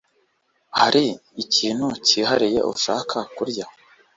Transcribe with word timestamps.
Hari 0.79 1.05
ikintu 1.43 1.87
cyihariye 2.05 2.59
ushaka 2.73 3.17
kurya 3.35 3.65